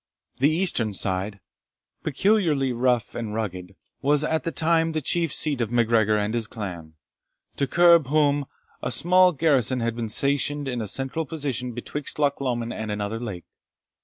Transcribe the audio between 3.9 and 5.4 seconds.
was at this time the chief